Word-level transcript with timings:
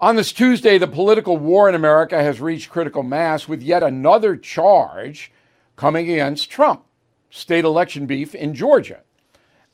on 0.00 0.16
this 0.16 0.32
Tuesday, 0.32 0.78
the 0.78 0.86
political 0.86 1.36
war 1.36 1.68
in 1.68 1.74
America 1.74 2.22
has 2.22 2.40
reached 2.40 2.70
critical 2.70 3.02
mass 3.02 3.48
with 3.48 3.62
yet 3.62 3.82
another 3.82 4.36
charge 4.36 5.32
coming 5.76 6.10
against 6.10 6.50
Trump 6.50 6.84
state 7.30 7.64
election 7.64 8.06
beef 8.06 8.34
in 8.34 8.54
Georgia, 8.54 9.00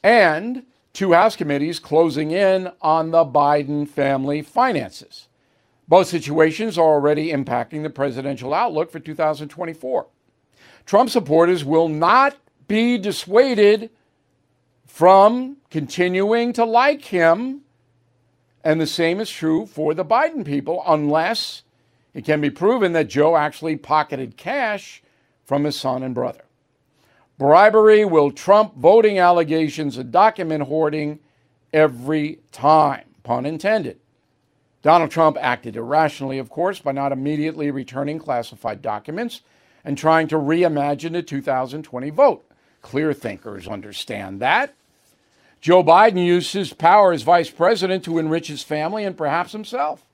and 0.02 0.64
two 0.92 1.12
House 1.12 1.36
committees 1.36 1.78
closing 1.78 2.30
in 2.30 2.70
on 2.80 3.10
the 3.10 3.24
Biden 3.24 3.88
family 3.88 4.42
finances. 4.42 5.28
Both 5.86 6.08
situations 6.08 6.78
are 6.78 6.84
already 6.84 7.30
impacting 7.30 7.82
the 7.82 7.90
presidential 7.90 8.54
outlook 8.54 8.90
for 8.90 9.00
2024. 9.00 10.06
Trump 10.86 11.10
supporters 11.10 11.64
will 11.64 11.88
not 11.88 12.36
be 12.66 12.96
dissuaded 12.96 13.90
from 14.86 15.58
continuing 15.70 16.52
to 16.54 16.64
like 16.64 17.04
him. 17.04 17.60
And 18.64 18.80
the 18.80 18.86
same 18.86 19.20
is 19.20 19.30
true 19.30 19.66
for 19.66 19.92
the 19.92 20.04
Biden 20.04 20.44
people, 20.44 20.82
unless 20.86 21.62
it 22.14 22.24
can 22.24 22.40
be 22.40 22.50
proven 22.50 22.92
that 22.94 23.08
Joe 23.08 23.36
actually 23.36 23.76
pocketed 23.76 24.38
cash 24.38 25.02
from 25.44 25.64
his 25.64 25.78
son 25.78 26.02
and 26.02 26.14
brother. 26.14 26.44
Bribery 27.36 28.04
will 28.04 28.30
trump 28.30 28.76
voting 28.76 29.18
allegations 29.18 29.98
and 29.98 30.10
document 30.10 30.62
hoarding 30.62 31.18
every 31.72 32.38
time, 32.52 33.04
pun 33.22 33.44
intended. 33.44 33.98
Donald 34.82 35.10
Trump 35.10 35.36
acted 35.40 35.76
irrationally, 35.76 36.38
of 36.38 36.48
course, 36.48 36.78
by 36.78 36.92
not 36.92 37.12
immediately 37.12 37.70
returning 37.70 38.18
classified 38.18 38.80
documents 38.80 39.40
and 39.84 39.98
trying 39.98 40.28
to 40.28 40.36
reimagine 40.36 41.12
the 41.12 41.22
2020 41.22 42.10
vote. 42.10 42.48
Clear 42.80 43.12
thinkers 43.12 43.66
understand 43.66 44.40
that. 44.40 44.74
Joe 45.64 45.82
Biden 45.82 46.22
used 46.22 46.52
his 46.52 46.74
power 46.74 47.10
as 47.10 47.22
vice 47.22 47.48
president 47.48 48.04
to 48.04 48.18
enrich 48.18 48.48
his 48.48 48.62
family 48.62 49.02
and 49.02 49.16
perhaps 49.16 49.52
himself. 49.52 50.06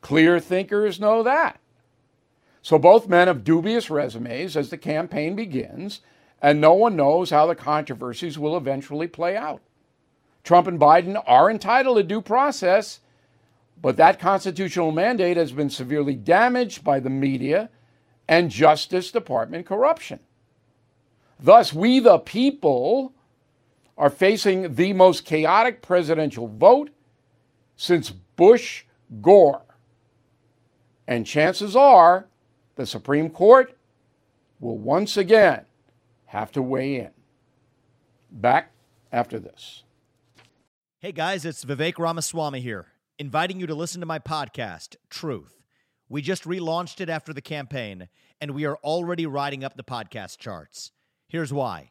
Clear 0.00 0.40
thinkers 0.40 0.98
know 0.98 1.22
that. 1.22 1.60
So 2.60 2.76
both 2.76 3.06
men 3.06 3.28
have 3.28 3.44
dubious 3.44 3.88
resumes 3.88 4.56
as 4.56 4.70
the 4.70 4.76
campaign 4.76 5.36
begins, 5.36 6.00
and 6.42 6.60
no 6.60 6.74
one 6.74 6.96
knows 6.96 7.30
how 7.30 7.46
the 7.46 7.54
controversies 7.54 8.36
will 8.36 8.56
eventually 8.56 9.06
play 9.06 9.36
out. 9.36 9.62
Trump 10.42 10.66
and 10.66 10.80
Biden 10.80 11.22
are 11.24 11.48
entitled 11.48 11.98
to 11.98 12.02
due 12.02 12.20
process, 12.20 12.98
but 13.80 13.96
that 13.98 14.18
constitutional 14.18 14.90
mandate 14.90 15.36
has 15.36 15.52
been 15.52 15.70
severely 15.70 16.16
damaged 16.16 16.82
by 16.82 16.98
the 16.98 17.10
media 17.10 17.70
and 18.26 18.50
Justice 18.50 19.12
Department 19.12 19.66
corruption. 19.66 20.18
Thus, 21.38 21.72
we 21.72 22.00
the 22.00 22.18
people 22.18 23.12
are 23.96 24.10
facing 24.10 24.74
the 24.74 24.92
most 24.92 25.24
chaotic 25.24 25.82
presidential 25.82 26.48
vote 26.48 26.90
since 27.76 28.10
Bush 28.10 28.84
Gore. 29.20 29.62
And 31.06 31.26
chances 31.26 31.74
are 31.76 32.26
the 32.74 32.86
Supreme 32.86 33.30
Court 33.30 33.76
will 34.60 34.78
once 34.78 35.16
again 35.16 35.64
have 36.26 36.52
to 36.52 36.62
weigh 36.62 36.96
in. 36.96 37.10
Back 38.30 38.72
after 39.12 39.38
this. 39.38 39.84
Hey 40.98 41.12
guys, 41.12 41.44
it's 41.44 41.64
Vivek 41.64 41.98
Ramaswamy 41.98 42.60
here, 42.60 42.86
inviting 43.18 43.60
you 43.60 43.66
to 43.66 43.74
listen 43.74 44.00
to 44.00 44.06
my 44.06 44.18
podcast, 44.18 44.96
Truth. 45.08 45.62
We 46.08 46.22
just 46.22 46.44
relaunched 46.44 47.00
it 47.00 47.08
after 47.08 47.32
the 47.32 47.40
campaign, 47.40 48.08
and 48.40 48.52
we 48.52 48.64
are 48.64 48.76
already 48.76 49.26
riding 49.26 49.64
up 49.64 49.76
the 49.76 49.84
podcast 49.84 50.38
charts. 50.38 50.92
Here's 51.28 51.52
why. 51.52 51.90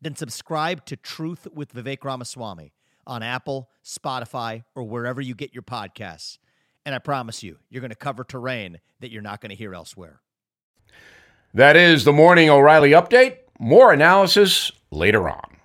then 0.00 0.14
subscribe 0.14 0.84
to 0.86 0.96
Truth 0.96 1.48
with 1.52 1.72
Vivek 1.74 2.04
Ramaswamy 2.04 2.72
on 3.06 3.22
Apple, 3.22 3.70
Spotify, 3.84 4.64
or 4.74 4.84
wherever 4.84 5.20
you 5.20 5.34
get 5.34 5.54
your 5.54 5.62
podcasts. 5.62 6.38
And 6.84 6.94
I 6.94 6.98
promise 6.98 7.42
you, 7.42 7.58
you're 7.68 7.80
going 7.80 7.90
to 7.90 7.96
cover 7.96 8.24
terrain 8.24 8.80
that 9.00 9.10
you're 9.10 9.22
not 9.22 9.40
going 9.40 9.50
to 9.50 9.56
hear 9.56 9.74
elsewhere. 9.74 10.20
That 11.54 11.76
is 11.76 12.04
the 12.04 12.12
Morning 12.12 12.50
O'Reilly 12.50 12.90
Update. 12.90 13.38
More 13.58 13.92
analysis 13.92 14.70
later 14.90 15.28
on. 15.28 15.57